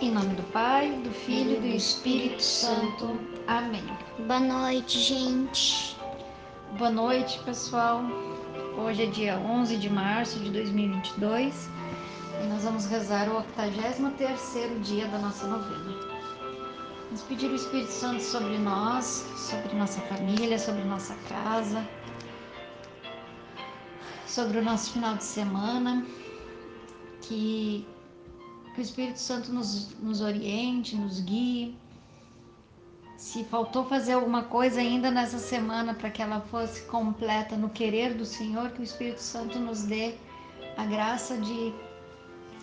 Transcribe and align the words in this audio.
Em 0.00 0.12
nome 0.12 0.32
do 0.36 0.44
Pai, 0.52 0.92
do 1.02 1.10
Filho 1.10 1.56
e 1.56 1.60
do 1.60 1.66
Espírito 1.66 2.40
Santo. 2.40 3.18
Amém. 3.48 3.82
Boa 4.28 4.38
noite, 4.38 4.96
gente. 4.96 5.96
Boa 6.78 6.88
noite, 6.88 7.40
pessoal. 7.40 8.04
Hoje 8.78 9.02
é 9.02 9.06
dia 9.06 9.36
11 9.36 9.76
de 9.76 9.90
março 9.90 10.38
de 10.38 10.50
2022 10.50 11.68
e 12.40 12.46
nós 12.46 12.62
vamos 12.62 12.86
rezar 12.86 13.28
o 13.28 13.42
83º 13.42 14.80
dia 14.82 15.08
da 15.08 15.18
nossa 15.18 15.48
novena. 15.48 15.92
Vamos 17.06 17.22
pedir 17.22 17.50
o 17.50 17.56
Espírito 17.56 17.90
Santo 17.90 18.22
sobre 18.22 18.56
nós, 18.56 19.26
sobre 19.36 19.74
nossa 19.76 20.00
família, 20.02 20.60
sobre 20.60 20.84
nossa 20.84 21.16
casa, 21.28 21.84
sobre 24.28 24.58
o 24.58 24.62
nosso 24.62 24.92
final 24.92 25.16
de 25.16 25.24
semana, 25.24 26.06
que 27.20 27.84
que 28.78 28.82
o 28.82 28.84
Espírito 28.84 29.18
Santo 29.18 29.52
nos, 29.52 29.92
nos 29.98 30.20
oriente, 30.20 30.94
nos 30.94 31.18
guie. 31.18 31.76
Se 33.16 33.42
faltou 33.42 33.84
fazer 33.84 34.12
alguma 34.12 34.44
coisa 34.44 34.78
ainda 34.78 35.10
nessa 35.10 35.40
semana 35.40 35.94
para 35.94 36.08
que 36.10 36.22
ela 36.22 36.40
fosse 36.42 36.82
completa 36.82 37.56
no 37.56 37.68
querer 37.68 38.14
do 38.14 38.24
Senhor, 38.24 38.70
que 38.70 38.80
o 38.80 38.84
Espírito 38.84 39.20
Santo 39.20 39.58
nos 39.58 39.82
dê 39.82 40.14
a 40.76 40.86
graça 40.86 41.36
de, 41.36 41.74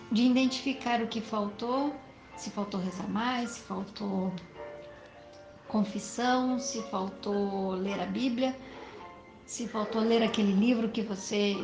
de 0.09 0.23
identificar 0.23 1.01
o 1.01 1.07
que 1.07 1.19
faltou, 1.19 1.93
se 2.37 2.49
faltou 2.49 2.79
rezar 2.79 3.09
mais, 3.09 3.49
se 3.49 3.59
faltou 3.63 4.31
confissão, 5.67 6.57
se 6.59 6.81
faltou 6.83 7.71
ler 7.71 7.99
a 7.99 8.05
Bíblia, 8.05 8.57
se 9.45 9.67
faltou 9.67 10.01
ler 10.01 10.23
aquele 10.23 10.53
livro 10.53 10.87
que 10.87 11.01
você 11.01 11.57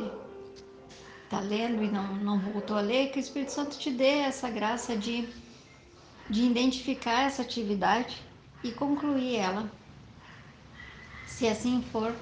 está 1.32 1.40
lendo 1.40 1.82
e 1.82 1.90
não, 1.90 2.14
não 2.16 2.38
voltou 2.38 2.76
a 2.76 2.82
ler, 2.82 3.10
que 3.10 3.18
o 3.18 3.20
Espírito 3.20 3.52
Santo 3.52 3.78
te 3.78 3.90
dê 3.90 4.18
essa 4.18 4.50
graça 4.50 4.94
de, 4.94 5.26
de 6.28 6.42
identificar 6.42 7.22
essa 7.22 7.40
atividade 7.40 8.22
e 8.62 8.70
concluir 8.70 9.36
ela, 9.36 9.72
se 11.26 11.48
assim 11.48 11.82
for 11.90 12.14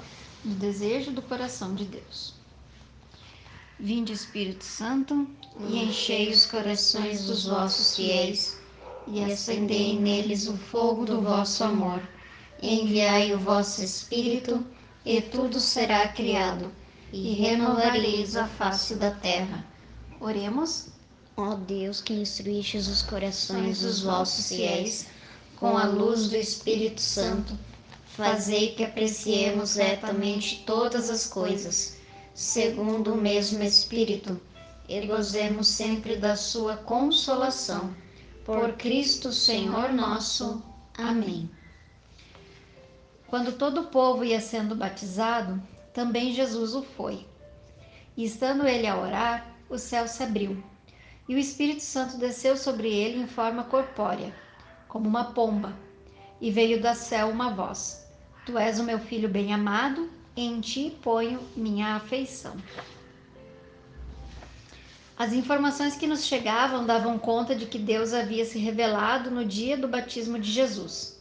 do 0.44 0.54
desejo 0.54 1.10
do 1.10 1.22
coração 1.22 1.74
de 1.74 1.86
Deus. 1.86 2.34
Vinde, 3.80 4.12
Espírito 4.12 4.62
Santo, 4.62 5.26
e 5.68 5.82
enchei 5.82 6.30
os 6.30 6.46
corações 6.46 7.26
dos 7.26 7.46
vossos 7.46 7.96
fiéis, 7.96 8.60
e 9.08 9.24
acendei 9.24 9.98
neles 9.98 10.46
o 10.46 10.56
fogo 10.56 11.04
do 11.04 11.20
vosso 11.20 11.64
amor. 11.64 12.00
Enviai 12.62 13.34
o 13.34 13.38
vosso 13.40 13.82
Espírito, 13.82 14.64
e 15.04 15.20
tudo 15.20 15.58
será 15.58 16.06
criado 16.08 16.70
e 17.12 17.32
renovareis 17.32 18.36
a 18.36 18.46
face 18.46 18.94
da 18.94 19.10
terra. 19.10 19.64
Oremos. 20.20 20.88
Ó 21.36 21.54
Deus, 21.54 22.00
que 22.00 22.12
instruístes 22.12 22.86
os 22.86 23.02
corações 23.02 23.80
dos 23.80 24.02
vossos 24.02 24.48
fiéis 24.48 25.06
com 25.56 25.76
a 25.76 25.84
luz 25.84 26.28
do 26.28 26.36
Espírito 26.36 27.00
Santo, 27.00 27.58
fazei 28.06 28.74
que 28.74 28.84
apreciemos 28.84 29.76
retamente 29.76 30.62
todas 30.66 31.08
as 31.08 31.26
coisas, 31.26 31.96
segundo 32.34 33.14
o 33.14 33.16
mesmo 33.16 33.62
Espírito, 33.62 34.40
e 34.88 35.06
gozemos 35.06 35.68
sempre 35.68 36.16
da 36.16 36.36
sua 36.36 36.76
consolação. 36.76 37.94
Por 38.44 38.72
Cristo 38.72 39.32
Senhor 39.32 39.92
nosso. 39.92 40.62
Amém. 40.98 41.48
Quando 43.26 43.52
todo 43.52 43.82
o 43.82 43.86
povo 43.86 44.24
ia 44.24 44.40
sendo 44.40 44.74
batizado, 44.74 45.62
também 45.92 46.32
Jesus 46.32 46.74
o 46.74 46.82
foi. 46.82 47.26
E 48.16 48.24
estando 48.24 48.66
ele 48.66 48.86
a 48.86 48.98
orar, 48.98 49.54
o 49.68 49.78
céu 49.78 50.06
se 50.06 50.22
abriu, 50.22 50.62
e 51.28 51.34
o 51.34 51.38
Espírito 51.38 51.82
Santo 51.82 52.18
desceu 52.18 52.56
sobre 52.56 52.92
ele 52.92 53.22
em 53.22 53.26
forma 53.26 53.64
corpórea, 53.64 54.34
como 54.88 55.08
uma 55.08 55.32
pomba, 55.32 55.76
e 56.40 56.50
veio 56.50 56.80
do 56.80 56.94
céu 56.94 57.28
uma 57.28 57.50
voz: 57.50 58.04
Tu 58.44 58.58
és 58.58 58.80
o 58.80 58.84
meu 58.84 58.98
filho 58.98 59.28
bem-amado, 59.28 60.10
em 60.36 60.60
ti 60.60 60.96
ponho 61.02 61.40
minha 61.56 61.96
afeição. 61.96 62.56
As 65.16 65.34
informações 65.34 65.96
que 65.96 66.06
nos 66.06 66.24
chegavam 66.24 66.86
davam 66.86 67.18
conta 67.18 67.54
de 67.54 67.66
que 67.66 67.78
Deus 67.78 68.14
havia 68.14 68.44
se 68.44 68.58
revelado 68.58 69.30
no 69.30 69.44
dia 69.44 69.76
do 69.76 69.86
batismo 69.86 70.38
de 70.38 70.50
Jesus 70.50 71.20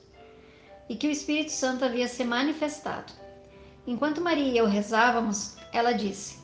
e 0.87 0.95
que 0.95 1.07
o 1.07 1.11
Espírito 1.11 1.51
Santo 1.51 1.85
havia 1.85 2.07
se 2.07 2.23
manifestado. 2.23 3.11
Enquanto 3.89 4.21
Maria 4.21 4.53
e 4.53 4.55
eu 4.55 4.67
rezávamos, 4.67 5.57
ela 5.73 5.93
disse: 5.93 6.37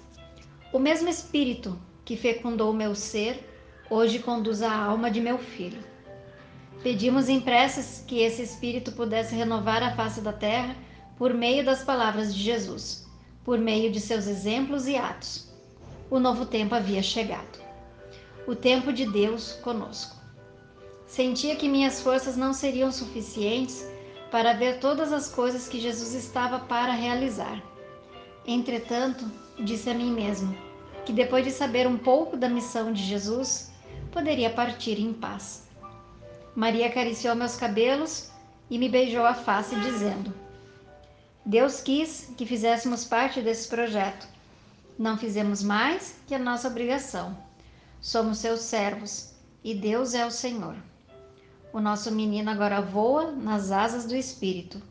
O 0.73 0.79
mesmo 0.79 1.07
Espírito 1.07 1.79
que 2.03 2.17
fecundou 2.17 2.73
meu 2.73 2.95
ser, 2.95 3.47
hoje 3.87 4.17
conduz 4.17 4.63
a 4.63 4.75
alma 4.75 5.11
de 5.11 5.21
meu 5.21 5.37
filho. 5.37 5.77
Pedimos 6.81 7.29
em 7.29 7.39
preces 7.39 8.03
que 8.07 8.19
esse 8.19 8.41
Espírito 8.41 8.93
pudesse 8.93 9.35
renovar 9.35 9.83
a 9.83 9.95
face 9.95 10.21
da 10.21 10.33
terra 10.33 10.75
por 11.19 11.35
meio 11.35 11.63
das 11.63 11.83
palavras 11.83 12.33
de 12.33 12.41
Jesus, 12.41 13.05
por 13.43 13.59
meio 13.59 13.91
de 13.91 13.99
seus 13.99 14.25
exemplos 14.25 14.87
e 14.87 14.95
atos. 14.95 15.47
O 16.09 16.19
novo 16.19 16.47
tempo 16.47 16.73
havia 16.73 17.03
chegado. 17.03 17.59
O 18.47 18.55
tempo 18.55 18.91
de 18.91 19.05
Deus 19.05 19.51
conosco. 19.61 20.15
Sentia 21.05 21.55
que 21.55 21.69
minhas 21.69 22.01
forças 22.01 22.35
não 22.35 22.55
seriam 22.55 22.91
suficientes 22.91 23.85
para 24.31 24.53
ver 24.53 24.79
todas 24.79 25.11
as 25.13 25.29
coisas 25.29 25.67
que 25.67 25.79
Jesus 25.79 26.13
estava 26.13 26.59
para 26.59 26.93
realizar. 26.93 27.61
Entretanto, 28.45 29.29
disse 29.59 29.89
a 29.89 29.93
mim 29.93 30.11
mesmo 30.11 30.55
que 31.05 31.13
depois 31.13 31.45
de 31.45 31.51
saber 31.51 31.87
um 31.87 31.97
pouco 31.97 32.35
da 32.35 32.49
missão 32.49 32.91
de 32.91 33.03
Jesus, 33.03 33.71
poderia 34.11 34.49
partir 34.49 34.99
em 34.99 35.13
paz. 35.13 35.67
Maria 36.55 36.87
acariciou 36.87 37.35
meus 37.35 37.55
cabelos 37.55 38.31
e 38.69 38.79
me 38.79 38.89
beijou 38.89 39.25
a 39.25 39.33
face, 39.33 39.75
dizendo: 39.75 40.33
Deus 41.45 41.81
quis 41.81 42.31
que 42.35 42.45
fizéssemos 42.45 43.05
parte 43.05 43.41
desse 43.41 43.67
projeto. 43.67 44.27
Não 44.97 45.17
fizemos 45.17 45.61
mais 45.61 46.15
que 46.25 46.33
a 46.33 46.39
nossa 46.39 46.67
obrigação. 46.67 47.37
Somos 48.01 48.39
seus 48.39 48.61
servos 48.61 49.33
e 49.63 49.75
Deus 49.75 50.13
é 50.13 50.25
o 50.25 50.31
Senhor. 50.31 50.75
O 51.75 51.81
nosso 51.81 52.09
menino 52.09 52.49
agora 52.49 52.79
voa 52.79 53.33
nas 53.33 53.69
asas 53.69 54.05
do 54.05 54.15
Espírito 54.15 54.81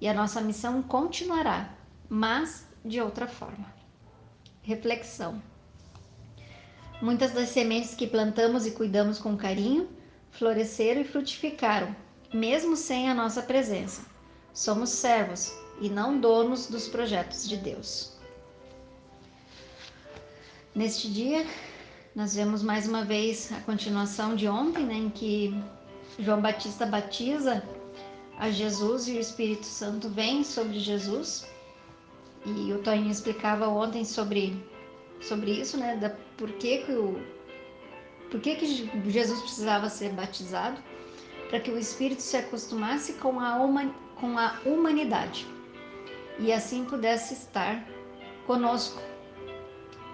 e 0.00 0.08
a 0.08 0.12
nossa 0.12 0.40
missão 0.40 0.82
continuará, 0.82 1.72
mas 2.08 2.66
de 2.84 3.00
outra 3.00 3.28
forma. 3.28 3.72
Reflexão: 4.60 5.40
Muitas 7.00 7.30
das 7.30 7.50
sementes 7.50 7.94
que 7.94 8.08
plantamos 8.08 8.66
e 8.66 8.72
cuidamos 8.72 9.20
com 9.20 9.36
carinho 9.36 9.88
floresceram 10.32 11.02
e 11.02 11.04
frutificaram, 11.04 11.94
mesmo 12.34 12.74
sem 12.74 13.08
a 13.08 13.14
nossa 13.14 13.40
presença. 13.40 14.02
Somos 14.52 14.90
servos 14.90 15.52
e 15.80 15.88
não 15.88 16.18
donos 16.18 16.66
dos 16.66 16.88
projetos 16.88 17.48
de 17.48 17.56
Deus. 17.56 18.16
Neste 20.74 21.08
dia, 21.08 21.46
nós 22.16 22.34
vemos 22.34 22.64
mais 22.64 22.88
uma 22.88 23.04
vez 23.04 23.52
a 23.52 23.60
continuação 23.60 24.34
de 24.34 24.48
ontem, 24.48 24.84
né, 24.84 24.94
em 24.94 25.08
que 25.08 25.54
João 26.18 26.40
Batista 26.40 26.86
batiza 26.86 27.62
a 28.38 28.50
Jesus 28.50 29.06
e 29.06 29.12
o 29.12 29.20
Espírito 29.20 29.66
Santo 29.66 30.08
vem 30.08 30.42
sobre 30.42 30.78
Jesus. 30.78 31.46
E 32.44 32.72
o 32.72 32.78
Toninho 32.78 33.10
explicava 33.10 33.68
ontem 33.68 34.04
sobre, 34.04 34.64
sobre 35.20 35.50
isso, 35.50 35.76
né? 35.76 35.96
Da, 35.96 36.10
por 36.38 36.50
que, 36.52 36.78
que, 36.78 36.92
o, 36.92 37.20
por 38.30 38.40
que, 38.40 38.56
que 38.56 39.10
Jesus 39.10 39.40
precisava 39.40 39.90
ser 39.90 40.12
batizado? 40.12 40.80
Para 41.50 41.60
que 41.60 41.70
o 41.70 41.78
Espírito 41.78 42.22
se 42.22 42.36
acostumasse 42.36 43.14
com 43.14 43.38
a, 43.38 43.58
com 44.18 44.38
a 44.38 44.58
humanidade 44.64 45.46
e 46.38 46.52
assim 46.52 46.84
pudesse 46.84 47.34
estar 47.34 47.86
conosco. 48.46 49.00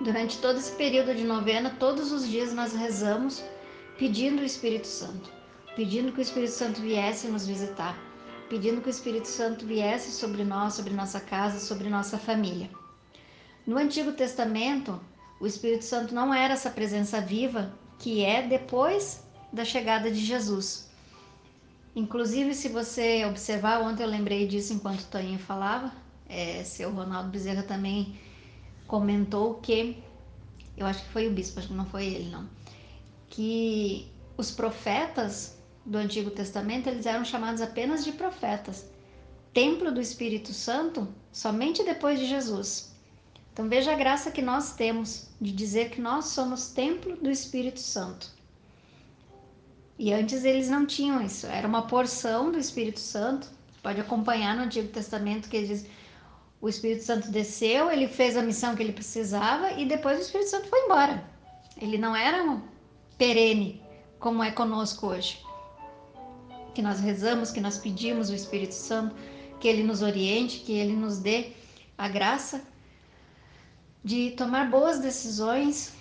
Durante 0.00 0.38
todo 0.38 0.58
esse 0.58 0.72
período 0.72 1.14
de 1.14 1.22
novena, 1.22 1.76
todos 1.78 2.10
os 2.10 2.28
dias 2.28 2.52
nós 2.52 2.72
rezamos 2.72 3.44
pedindo 3.98 4.42
o 4.42 4.44
Espírito 4.44 4.86
Santo 4.86 5.41
pedindo 5.74 6.12
que 6.12 6.18
o 6.18 6.22
Espírito 6.22 6.52
Santo 6.52 6.80
viesse 6.80 7.28
nos 7.28 7.46
visitar, 7.46 7.96
pedindo 8.48 8.80
que 8.80 8.88
o 8.88 8.90
Espírito 8.90 9.28
Santo 9.28 9.66
viesse 9.66 10.12
sobre 10.12 10.44
nós, 10.44 10.74
sobre 10.74 10.92
nossa 10.92 11.20
casa, 11.20 11.58
sobre 11.58 11.88
nossa 11.88 12.18
família. 12.18 12.68
No 13.66 13.78
Antigo 13.78 14.12
Testamento, 14.12 15.00
o 15.40 15.46
Espírito 15.46 15.84
Santo 15.84 16.14
não 16.14 16.32
era 16.34 16.54
essa 16.54 16.70
presença 16.70 17.20
viva 17.20 17.72
que 17.98 18.24
é 18.24 18.46
depois 18.46 19.22
da 19.52 19.64
chegada 19.64 20.10
de 20.10 20.18
Jesus. 20.18 20.90
Inclusive, 21.94 22.54
se 22.54 22.68
você 22.68 23.24
observar, 23.24 23.82
ontem 23.82 24.02
eu 24.02 24.08
lembrei 24.08 24.46
disso 24.46 24.72
enquanto 24.72 25.00
o 25.00 25.06
Toninho 25.06 25.38
falava, 25.38 25.92
é, 26.28 26.64
seu 26.64 26.90
Ronaldo 26.90 27.30
Bezerra 27.30 27.62
também 27.62 28.18
comentou 28.86 29.54
que, 29.54 30.02
eu 30.76 30.86
acho 30.86 31.02
que 31.04 31.10
foi 31.10 31.28
o 31.28 31.30
bispo, 31.30 31.58
acho 31.58 31.68
que 31.68 31.74
não 31.74 31.86
foi 31.86 32.06
ele 32.06 32.30
não, 32.30 32.48
que 33.28 34.10
os 34.36 34.50
profetas 34.50 35.61
do 35.84 35.98
Antigo 35.98 36.30
Testamento, 36.30 36.88
eles 36.88 37.06
eram 37.06 37.24
chamados 37.24 37.60
apenas 37.60 38.04
de 38.04 38.12
profetas. 38.12 38.86
Templo 39.52 39.92
do 39.92 40.00
Espírito 40.00 40.52
Santo 40.52 41.08
somente 41.30 41.84
depois 41.84 42.18
de 42.18 42.26
Jesus. 42.26 42.92
Então 43.52 43.68
veja 43.68 43.92
a 43.92 43.96
graça 43.96 44.30
que 44.30 44.40
nós 44.40 44.74
temos 44.74 45.28
de 45.40 45.52
dizer 45.52 45.90
que 45.90 46.00
nós 46.00 46.26
somos 46.26 46.68
templo 46.68 47.16
do 47.16 47.30
Espírito 47.30 47.80
Santo. 47.80 48.30
E 49.98 50.12
antes 50.12 50.44
eles 50.44 50.70
não 50.70 50.86
tinham 50.86 51.20
isso, 51.20 51.46
era 51.46 51.68
uma 51.68 51.86
porção 51.86 52.50
do 52.50 52.58
Espírito 52.58 53.00
Santo. 53.00 53.48
Pode 53.82 54.00
acompanhar 54.00 54.56
no 54.56 54.62
Antigo 54.62 54.88
Testamento 54.88 55.48
que 55.48 55.66
diz 55.66 55.86
o 56.60 56.68
Espírito 56.68 57.02
Santo 57.02 57.30
desceu, 57.30 57.90
ele 57.90 58.06
fez 58.06 58.36
a 58.36 58.42
missão 58.42 58.76
que 58.76 58.82
ele 58.82 58.92
precisava 58.92 59.72
e 59.72 59.84
depois 59.84 60.18
o 60.18 60.22
Espírito 60.22 60.48
Santo 60.48 60.68
foi 60.68 60.84
embora. 60.84 61.22
Ele 61.76 61.98
não 61.98 62.14
era 62.14 62.44
um 62.44 62.62
perene 63.18 63.82
como 64.18 64.42
é 64.42 64.52
conosco 64.52 65.08
hoje. 65.08 65.44
Que 66.74 66.82
nós 66.82 67.00
rezamos, 67.00 67.50
que 67.50 67.60
nós 67.60 67.78
pedimos 67.78 68.30
o 68.30 68.34
Espírito 68.34 68.74
Santo, 68.74 69.14
que 69.60 69.68
ele 69.68 69.82
nos 69.82 70.02
oriente, 70.02 70.60
que 70.60 70.72
ele 70.72 70.94
nos 70.94 71.18
dê 71.18 71.52
a 71.96 72.08
graça 72.08 72.62
de 74.04 74.30
tomar 74.32 74.70
boas 74.70 74.98
decisões. 74.98 75.94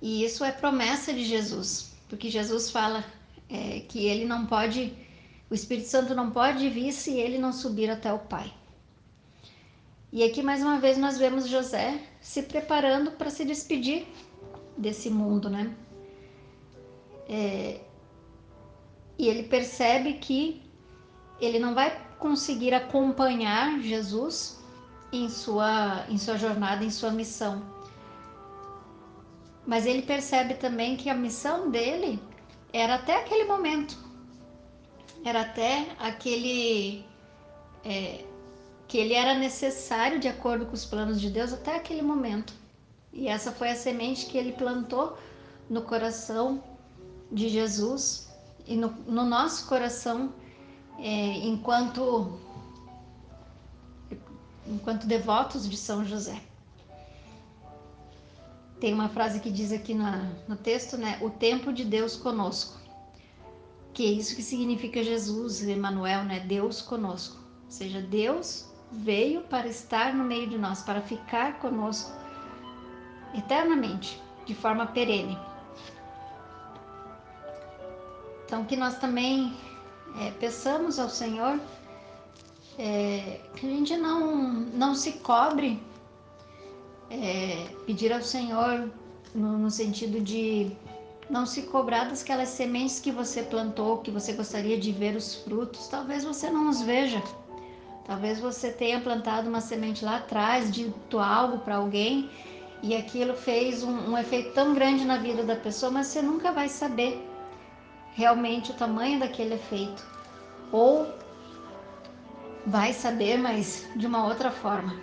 E 0.00 0.24
isso 0.24 0.44
é 0.44 0.52
promessa 0.52 1.12
de 1.12 1.24
Jesus, 1.24 1.92
porque 2.08 2.30
Jesus 2.30 2.70
fala 2.70 3.04
é, 3.48 3.80
que 3.88 4.06
ele 4.06 4.24
não 4.24 4.46
pode, 4.46 4.92
o 5.50 5.54
Espírito 5.54 5.88
Santo 5.88 6.14
não 6.14 6.30
pode 6.30 6.68
vir 6.68 6.92
se 6.92 7.12
ele 7.18 7.38
não 7.38 7.52
subir 7.52 7.90
até 7.90 8.12
o 8.12 8.18
Pai. 8.18 8.52
E 10.12 10.22
aqui 10.22 10.42
mais 10.42 10.62
uma 10.62 10.78
vez 10.78 10.96
nós 10.96 11.18
vemos 11.18 11.48
José 11.48 12.00
se 12.20 12.42
preparando 12.42 13.10
para 13.12 13.28
se 13.28 13.44
despedir 13.44 14.06
desse 14.76 15.10
mundo, 15.10 15.50
né? 15.50 15.74
É, 17.28 17.80
e 19.18 19.26
ele 19.26 19.42
percebe 19.42 20.14
que 20.14 20.62
ele 21.40 21.58
não 21.58 21.74
vai 21.74 22.06
conseguir 22.18 22.72
acompanhar 22.72 23.80
Jesus 23.80 24.58
em 25.12 25.28
sua, 25.28 26.04
em 26.08 26.16
sua 26.16 26.36
jornada, 26.36 26.84
em 26.84 26.90
sua 26.90 27.10
missão. 27.10 27.62
Mas 29.66 29.86
ele 29.86 30.02
percebe 30.02 30.54
também 30.54 30.96
que 30.96 31.10
a 31.10 31.14
missão 31.14 31.70
dele 31.70 32.22
era 32.72 32.94
até 32.94 33.16
aquele 33.16 33.44
momento, 33.44 33.98
era 35.24 35.42
até 35.42 35.88
aquele. 35.98 37.04
É, 37.84 38.24
que 38.86 38.96
ele 38.96 39.12
era 39.12 39.34
necessário 39.34 40.18
de 40.18 40.28
acordo 40.28 40.64
com 40.64 40.72
os 40.72 40.86
planos 40.86 41.20
de 41.20 41.28
Deus 41.28 41.52
até 41.52 41.76
aquele 41.76 42.00
momento. 42.00 42.54
E 43.12 43.28
essa 43.28 43.52
foi 43.52 43.70
a 43.70 43.76
semente 43.76 44.24
que 44.26 44.38
ele 44.38 44.52
plantou 44.52 45.18
no 45.68 45.82
coração 45.82 46.62
de 47.30 47.50
Jesus 47.50 48.27
e 48.68 48.76
no, 48.76 48.90
no 49.06 49.24
nosso 49.24 49.66
coração 49.66 50.32
é, 50.98 51.38
enquanto 51.46 52.38
enquanto 54.66 55.06
devotos 55.06 55.68
de 55.68 55.76
São 55.76 56.04
José. 56.04 56.38
Tem 58.78 58.92
uma 58.92 59.08
frase 59.08 59.40
que 59.40 59.50
diz 59.50 59.72
aqui 59.72 59.94
na, 59.94 60.30
no 60.46 60.54
texto, 60.54 60.98
né? 60.98 61.18
O 61.22 61.30
tempo 61.30 61.72
de 61.72 61.84
Deus 61.84 62.14
conosco. 62.14 62.78
Que 63.94 64.04
é 64.04 64.10
isso 64.10 64.36
que 64.36 64.42
significa 64.42 65.02
Jesus, 65.02 65.62
Emmanuel, 65.62 66.22
né? 66.24 66.40
Deus 66.40 66.82
conosco. 66.82 67.38
Ou 67.64 67.70
seja, 67.70 68.02
Deus 68.02 68.66
veio 68.92 69.40
para 69.42 69.66
estar 69.66 70.14
no 70.14 70.22
meio 70.22 70.48
de 70.48 70.58
nós, 70.58 70.82
para 70.82 71.00
ficar 71.00 71.58
conosco 71.58 72.12
eternamente, 73.34 74.20
de 74.46 74.54
forma 74.54 74.86
perene. 74.86 75.36
Então, 78.48 78.64
que 78.64 78.76
nós 78.76 78.98
também 78.98 79.52
é, 80.22 80.30
peçamos 80.40 80.98
ao 80.98 81.10
Senhor 81.10 81.60
é, 82.78 83.42
que 83.54 83.66
a 83.66 83.68
gente 83.68 83.94
não, 83.94 84.40
não 84.72 84.94
se 84.94 85.12
cobre, 85.18 85.78
é, 87.10 87.66
pedir 87.84 88.10
ao 88.10 88.22
Senhor 88.22 88.90
no, 89.34 89.58
no 89.58 89.70
sentido 89.70 90.18
de 90.22 90.72
não 91.28 91.44
se 91.44 91.64
cobrar 91.64 92.04
das 92.04 92.24
sementes 92.48 92.98
que 93.00 93.12
você 93.12 93.42
plantou, 93.42 93.98
que 93.98 94.10
você 94.10 94.32
gostaria 94.32 94.80
de 94.80 94.92
ver 94.92 95.14
os 95.14 95.34
frutos, 95.34 95.86
talvez 95.86 96.24
você 96.24 96.48
não 96.48 96.70
os 96.70 96.80
veja. 96.80 97.22
Talvez 98.06 98.40
você 98.40 98.70
tenha 98.70 98.98
plantado 98.98 99.46
uma 99.50 99.60
semente 99.60 100.02
lá 100.02 100.16
atrás, 100.16 100.70
dito 100.70 101.18
algo 101.18 101.58
para 101.58 101.76
alguém 101.76 102.30
e 102.82 102.96
aquilo 102.96 103.34
fez 103.34 103.82
um, 103.82 104.12
um, 104.12 104.16
efeito 104.16 104.54
tão 104.54 104.72
grande 104.72 105.04
na 105.04 105.18
vida 105.18 105.42
da 105.42 105.54
pessoa, 105.54 105.92
mas 105.92 106.06
você 106.06 106.22
nunca 106.22 106.50
vai 106.50 106.70
saber 106.70 107.22
realmente 108.18 108.72
o 108.72 108.74
tamanho 108.74 109.20
daquele 109.20 109.54
efeito. 109.54 110.04
Ou 110.72 111.10
vai 112.66 112.92
saber, 112.92 113.38
mas 113.38 113.86
de 113.96 114.06
uma 114.06 114.26
outra 114.26 114.50
forma. 114.50 114.94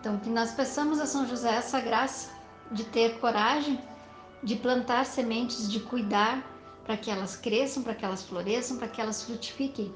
Então, 0.00 0.18
que 0.18 0.28
nós 0.28 0.52
peçamos 0.52 0.98
a 0.98 1.06
São 1.06 1.28
José 1.28 1.54
essa 1.54 1.80
graça 1.80 2.30
de 2.72 2.84
ter 2.84 3.18
coragem 3.20 3.78
de 4.42 4.56
plantar 4.56 5.04
sementes, 5.04 5.70
de 5.70 5.80
cuidar 5.80 6.42
para 6.84 6.96
que 6.96 7.10
elas 7.10 7.36
cresçam, 7.36 7.82
para 7.82 7.94
que 7.94 8.04
elas 8.04 8.24
floresçam, 8.24 8.78
para 8.78 8.88
que 8.88 9.00
elas 9.00 9.22
frutifiquem 9.22 9.94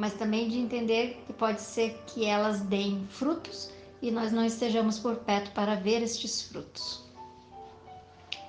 mas 0.00 0.14
também 0.14 0.48
de 0.48 0.58
entender 0.58 1.22
que 1.26 1.32
pode 1.34 1.60
ser 1.60 2.02
que 2.06 2.24
elas 2.24 2.60
deem 2.60 3.06
frutos 3.10 3.70
e 4.00 4.10
nós 4.10 4.32
não 4.32 4.44
estejamos 4.44 4.98
por 4.98 5.16
perto 5.16 5.50
para 5.52 5.74
ver 5.74 6.02
estes 6.02 6.42
frutos. 6.42 7.04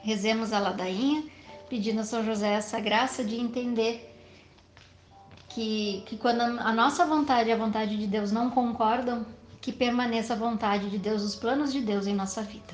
Rezemos 0.02 0.54
a 0.54 0.60
ladainha, 0.60 1.26
pedindo 1.72 2.02
a 2.02 2.04
São 2.04 2.22
José 2.22 2.52
essa 2.52 2.82
graça 2.82 3.24
de 3.24 3.38
entender 3.38 4.14
que, 5.48 6.04
que 6.06 6.18
quando 6.18 6.42
a 6.42 6.74
nossa 6.74 7.06
vontade 7.06 7.48
e 7.48 7.54
a 7.54 7.56
vontade 7.56 7.96
de 7.96 8.06
Deus 8.08 8.30
não 8.30 8.50
concordam, 8.50 9.26
que 9.62 9.72
permaneça 9.72 10.34
a 10.34 10.36
vontade 10.36 10.90
de 10.90 10.98
Deus, 10.98 11.24
os 11.24 11.34
planos 11.34 11.72
de 11.72 11.80
Deus 11.80 12.08
em 12.08 12.14
nossa 12.14 12.42
vida. 12.42 12.74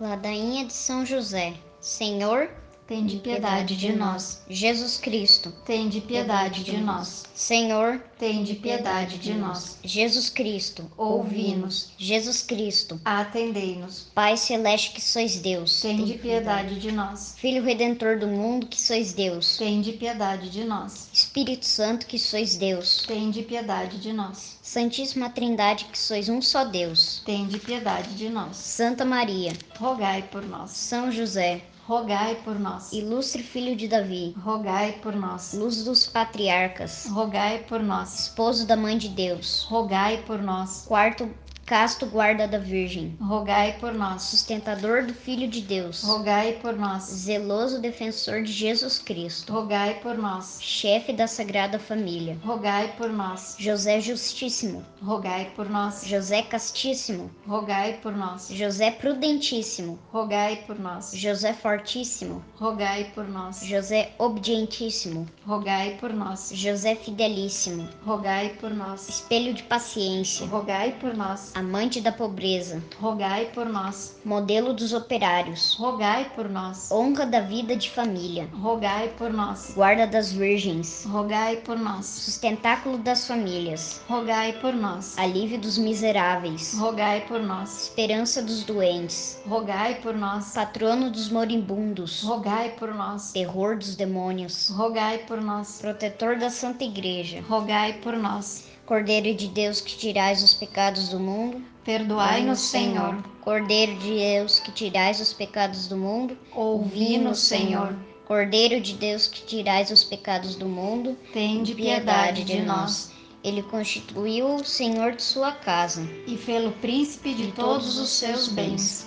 Ladainha 0.00 0.64
de 0.64 0.72
São 0.72 1.04
José. 1.04 1.52
Senhor, 1.82 2.48
Tende 2.88 3.18
piedade 3.18 3.76
de 3.76 3.92
nós. 3.92 4.40
Jesus 4.48 4.96
Cristo, 4.96 5.52
tende 5.66 6.00
piedade 6.00 6.64
de 6.64 6.78
nós. 6.78 7.26
Senhor, 7.34 8.00
tende 8.18 8.54
piedade 8.54 9.18
de 9.18 9.34
nós. 9.34 9.76
Jesus 9.84 10.30
Cristo, 10.30 10.90
ouvi-nos. 10.96 11.90
Jesus 11.98 12.42
Cristo, 12.42 12.98
atendei-nos. 13.04 14.06
Pai 14.14 14.38
celeste 14.38 14.92
que 14.92 15.02
sois 15.02 15.36
Deus, 15.36 15.82
tende 15.82 16.14
piedade 16.14 16.80
de 16.80 16.90
nós. 16.90 17.34
Filho 17.36 17.62
redentor 17.62 18.18
do 18.18 18.26
mundo 18.26 18.66
que 18.66 18.80
sois 18.80 19.12
Deus, 19.12 19.58
tende 19.58 19.92
piedade 19.92 20.48
de 20.48 20.64
nós. 20.64 21.10
Espírito 21.12 21.66
Santo 21.66 22.06
que 22.06 22.18
sois 22.18 22.56
Deus, 22.56 23.04
tende 23.06 23.42
piedade 23.42 23.98
de 23.98 24.14
nós. 24.14 24.56
Santíssima 24.62 25.28
Trindade 25.28 25.84
que 25.92 25.98
sois 25.98 26.30
um 26.30 26.40
só 26.40 26.64
Deus, 26.64 27.20
tende 27.26 27.58
piedade 27.58 28.14
de 28.14 28.30
nós. 28.30 28.56
Santa 28.56 29.04
Maria, 29.04 29.52
rogai 29.78 30.22
por 30.22 30.42
nós. 30.42 30.70
São 30.70 31.12
José, 31.12 31.62
rogai 31.88 32.34
por 32.44 32.58
nós. 32.58 32.92
Ilustre 32.92 33.42
filho 33.42 33.74
de 33.74 33.88
Davi, 33.88 34.34
rogai 34.42 34.92
por 35.00 35.16
nós. 35.16 35.54
Luz 35.54 35.84
dos 35.84 36.06
patriarcas, 36.06 37.06
rogai 37.06 37.60
por 37.60 37.82
nós. 37.82 38.24
Esposo 38.24 38.66
da 38.66 38.76
mãe 38.76 38.98
de 38.98 39.08
Deus, 39.08 39.66
rogai 39.70 40.22
por 40.26 40.42
nós. 40.42 40.84
Quarto 40.86 41.30
casto 41.68 42.06
guarda 42.06 42.48
da 42.48 42.56
Virgem, 42.56 43.14
rogai 43.20 43.76
por 43.78 43.92
nós. 43.92 44.22
Sustentador 44.22 45.04
do 45.04 45.12
Filho 45.12 45.46
de 45.46 45.60
Deus, 45.60 46.02
rogai 46.02 46.54
por 46.62 46.74
nós. 46.74 47.02
Zeloso 47.02 47.78
defensor 47.78 48.42
de 48.42 48.50
Jesus 48.50 48.98
Cristo, 48.98 49.52
rogai 49.52 50.00
por 50.00 50.16
nós. 50.16 50.58
Chefe 50.62 51.12
da 51.12 51.26
Sagrada 51.26 51.78
Família, 51.78 52.38
rogai 52.42 52.94
por 52.96 53.10
nós. 53.10 53.54
José 53.58 54.00
Justíssimo, 54.00 54.82
rogai 55.02 55.52
por 55.54 55.68
nós. 55.68 56.06
José 56.06 56.40
Castíssimo, 56.40 57.30
rogai 57.46 57.98
por 58.02 58.16
nós. 58.16 58.48
José 58.50 58.90
Prudentíssimo, 58.90 59.98
rogai 60.10 60.64
por 60.66 60.78
nós. 60.80 61.12
José 61.12 61.52
Fortíssimo, 61.52 62.42
rogai 62.56 63.12
por 63.14 63.28
nós. 63.28 63.60
José 63.62 64.12
Obedientíssimo, 64.16 65.28
rogai 65.46 65.98
por 66.00 66.14
nós. 66.14 66.50
José 66.50 66.94
Fidelíssimo, 66.94 67.86
rogai 68.06 68.56
por 68.58 68.70
nós. 68.70 69.06
Espelho 69.06 69.52
de 69.52 69.64
paciência, 69.64 70.46
rogai 70.46 70.92
por 70.98 71.14
nós 71.14 71.57
amante 71.58 72.00
da 72.00 72.12
pobreza, 72.12 72.80
rogai 73.00 73.46
por 73.46 73.66
nós. 73.66 74.16
Modelo 74.24 74.72
dos 74.72 74.92
operários, 74.92 75.74
rogai 75.74 76.30
por 76.34 76.48
nós. 76.48 76.90
Honra 76.92 77.26
da 77.26 77.40
vida 77.40 77.74
de 77.74 77.90
família, 77.90 78.48
rogai 78.52 79.08
por 79.18 79.32
nós. 79.32 79.72
Guarda 79.74 80.06
das 80.06 80.32
virgens, 80.32 81.04
rogai 81.04 81.56
por 81.56 81.76
nós. 81.76 82.06
Sustentáculo 82.06 82.98
das 82.98 83.26
famílias, 83.26 84.00
rogai 84.08 84.52
por 84.60 84.72
nós. 84.72 85.18
Alívio 85.18 85.58
dos 85.58 85.76
miseráveis, 85.76 86.78
rogai 86.78 87.22
por 87.26 87.40
nós. 87.40 87.88
Esperança 87.88 88.40
dos 88.40 88.62
doentes, 88.62 89.38
rogai 89.46 89.96
por 89.96 90.14
nós. 90.14 90.52
Patrono 90.54 91.10
dos 91.10 91.28
moribundos, 91.28 92.22
rogai 92.22 92.70
por 92.78 92.94
nós. 92.94 93.32
Terror 93.32 93.76
dos 93.76 93.96
demônios, 93.96 94.68
rogai 94.68 95.18
por 95.18 95.40
nós. 95.40 95.80
Protetor 95.80 96.38
da 96.38 96.50
Santa 96.50 96.84
Igreja, 96.84 97.42
rogai 97.48 97.94
por 97.94 98.16
nós. 98.16 98.68
Cordeiro 98.88 99.34
de 99.34 99.48
Deus 99.48 99.82
que 99.82 99.94
tirais 99.98 100.42
os 100.42 100.54
pecados 100.54 101.10
do 101.10 101.20
mundo, 101.20 101.62
perdoai-nos, 101.84 102.58
Senhor. 102.58 103.22
Cordeiro 103.42 103.94
de 103.98 104.14
Deus 104.14 104.58
que 104.58 104.72
tirais 104.72 105.20
os 105.20 105.30
pecados 105.30 105.88
do 105.88 105.96
mundo, 105.98 106.38
ouvi-nos, 106.54 107.38
Senhor. 107.38 107.94
Cordeiro 108.24 108.80
de 108.80 108.94
Deus 108.94 109.26
que 109.26 109.44
tirais 109.44 109.90
os 109.90 110.02
pecados 110.02 110.54
do 110.54 110.64
mundo, 110.64 111.18
tende 111.34 111.74
piedade 111.74 112.44
de 112.44 112.62
nós. 112.62 113.12
Ele 113.44 113.62
constituiu 113.62 114.54
o 114.54 114.64
Senhor 114.64 115.12
de 115.12 115.22
sua 115.22 115.52
casa 115.52 116.08
e 116.26 116.38
fê-lo 116.38 116.72
príncipe 116.80 117.34
de, 117.34 117.52
todos, 117.52 117.98
os 117.98 118.08
seus 118.08 118.48
bens. 118.48 119.06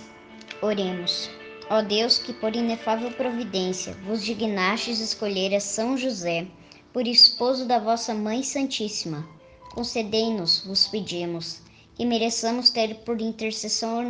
Oremos. 0.62 1.28
Ó 1.68 1.82
Deus, 1.82 2.18
que 2.18 2.32
por 2.32 2.54
inefável 2.54 3.10
providência 3.10 3.96
vos 4.06 4.24
dignastes 4.24 5.00
escolher 5.00 5.52
a 5.56 5.58
São 5.58 5.98
José 5.98 6.46
por 6.92 7.04
esposo 7.04 7.66
da 7.66 7.80
vossa 7.80 8.14
Mãe 8.14 8.44
Santíssima, 8.44 9.26
concedei-nos, 9.74 10.60
vos 10.60 10.86
pedimos, 10.86 11.60
que 11.94 12.04
mereçamos 12.04 12.70
ter 12.70 12.96
por 12.96 13.20
intercessor, 13.20 14.04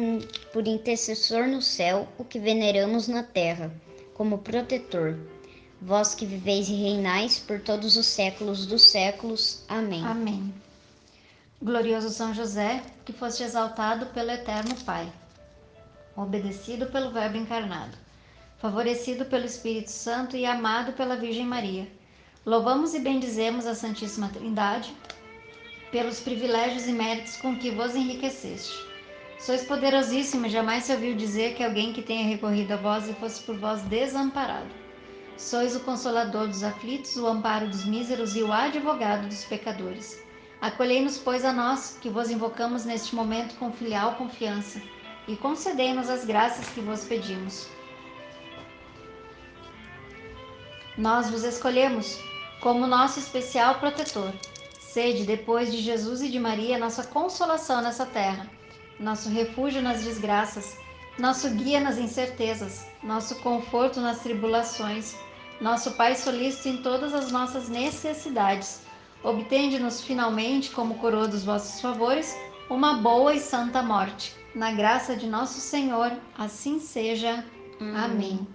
por 0.52 0.66
intercessor 0.66 1.47
no 1.47 1.62
céu 1.62 2.09
o 2.19 2.25
que 2.25 2.38
veneramos 2.38 3.07
na 3.09 3.23
terra, 3.23 3.73
como 4.14 4.38
protetor. 4.38 5.19
Vós 5.81 6.14
que 6.14 6.26
viveis 6.26 6.69
e 6.69 6.75
reinais 6.75 7.38
por 7.38 7.61
todos 7.61 7.97
os 7.97 8.07
séculos 8.07 8.66
dos 8.66 8.83
séculos. 8.83 9.64
Amém. 9.69 10.04
Amém. 10.04 10.54
Glorioso 11.61 12.11
São 12.11 12.35
José, 12.35 12.83
que 13.04 13.12
foste 13.12 13.42
exaltado 13.42 14.07
pelo 14.07 14.31
Eterno 14.31 14.75
Pai, 14.85 15.12
obedecido 16.16 16.87
pelo 16.87 17.12
Verbo 17.12 17.37
encarnado, 17.37 17.97
favorecido 18.59 19.25
pelo 19.26 19.45
Espírito 19.45 19.90
Santo 19.90 20.37
e 20.37 20.45
amado 20.45 20.92
pela 20.92 21.16
Virgem 21.16 21.47
Maria. 21.47 21.88
Louvamos 22.45 22.95
e 22.95 22.99
bendizemos 22.99 23.66
a 23.66 23.75
Santíssima 23.76 24.28
Trindade 24.28 24.92
pelos 25.93 26.19
privilégios 26.19 26.89
e 26.89 26.93
méritos 26.93 27.37
com 27.37 27.55
que 27.55 27.71
vos 27.71 27.95
enriqueceste. 27.95 28.75
Sois 29.39 29.63
poderosíssimo, 29.65 30.49
jamais 30.49 30.85
se 30.85 30.93
ouviu 30.93 31.15
dizer 31.15 31.55
que 31.55 31.63
alguém 31.63 31.93
que 31.93 32.01
tenha 32.01 32.29
recorrido 32.29 32.73
a 32.73 32.77
vós 32.77 33.09
e 33.09 33.13
fosse 33.13 33.43
por 33.43 33.57
vós 33.57 33.83
desamparado. 33.83 34.71
Sois 35.37 35.77
o 35.77 35.81
consolador 35.81 36.47
dos 36.47 36.63
aflitos, 36.63 37.17
o 37.17 37.27
amparo 37.27 37.69
dos 37.69 37.85
míseros 37.85 38.35
e 38.37 38.43
o 38.43 38.53
advogado 38.53 39.29
dos 39.29 39.45
pecadores. 39.45 40.23
Acolhei-nos, 40.61 41.19
pois, 41.19 41.45
a 41.45 41.53
nós, 41.53 41.99
que 42.01 42.09
vos 42.09 42.31
invocamos 42.31 42.85
neste 42.85 43.15
momento 43.15 43.57
com 43.57 43.73
filial 43.73 44.15
confiança, 44.15 44.81
e 45.27 45.37
concedei-nos 45.37 46.09
as 46.09 46.25
graças 46.25 46.69
que 46.69 46.81
vos 46.81 47.05
pedimos. 47.05 47.69
Nós 50.97 51.29
vos 51.31 51.43
escolhemos 51.43 52.19
como 52.61 52.87
nosso 52.87 53.19
especial 53.19 53.81
protetor. 53.81 54.33
Sede, 54.93 55.25
depois 55.25 55.73
de 55.73 55.79
Jesus 55.79 56.23
e 56.23 56.29
de 56.29 56.39
Maria, 56.39 56.79
nossa 56.79 57.05
consolação 57.05 57.81
nessa 57.83 58.07
terra, 58.07 58.51
nosso 58.99 59.29
refúgio 59.29 59.83
nas 59.83 60.03
desgraças, 60.03 60.77
nosso 61.19 61.49
guia 61.51 61.81
nas 61.81 61.99
incertezas, 61.99 62.87
nosso 63.03 63.37
conforto 63.37 64.01
nas 64.01 64.21
tribulações, 64.21 65.15
nosso 65.61 65.93
Pai 65.93 66.15
solícito 66.15 66.69
em 66.69 66.83
todas 66.83 67.15
as 67.15 67.31
nossas 67.31 67.69
necessidades 67.69 68.83
obtende-nos 69.23 70.01
finalmente, 70.01 70.71
como 70.71 70.97
coroa 70.97 71.29
dos 71.29 71.45
vossos 71.45 71.81
favores, 71.81 72.37
uma 72.69 72.95
boa 72.95 73.35
e 73.35 73.41
santa 73.41 73.83
morte. 73.83 74.35
Na 74.55 74.73
graça 74.73 75.17
de 75.17 75.27
nosso 75.27 75.61
Senhor, 75.61 76.13
assim 76.37 76.79
seja. 76.79 77.45
Amém. 77.81 77.97
Amém. 77.97 78.47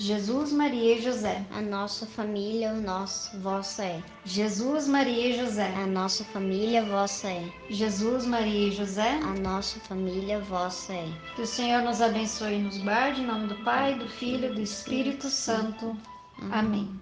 Jesus, 0.00 0.50
Maria 0.50 0.96
e 0.96 1.02
José. 1.02 1.44
A 1.50 1.60
nossa 1.60 2.06
família, 2.06 2.72
o 2.72 2.80
nosso, 2.80 3.38
vossa 3.40 3.84
é. 3.84 4.02
Jesus, 4.24 4.88
Maria 4.88 5.28
e 5.28 5.36
José. 5.36 5.74
A 5.76 5.86
nossa 5.86 6.24
família, 6.24 6.82
vossa 6.82 7.28
é. 7.28 7.52
Jesus, 7.68 8.24
Maria 8.24 8.68
e 8.68 8.72
José. 8.72 9.20
A 9.22 9.38
nossa 9.38 9.78
família, 9.80 10.40
vossa 10.40 10.94
é. 10.94 11.06
Que 11.36 11.42
o 11.42 11.46
Senhor 11.46 11.82
nos 11.82 12.00
abençoe 12.00 12.54
e 12.54 12.62
nos 12.62 12.78
guarde, 12.78 13.20
em 13.20 13.26
nome 13.26 13.48
do 13.48 13.62
Pai, 13.62 13.94
do 13.94 14.08
Filho 14.08 14.50
e 14.50 14.54
do 14.54 14.62
Espírito 14.62 15.28
Santo. 15.28 15.94
Amém. 16.38 16.50
Amém. 16.50 17.00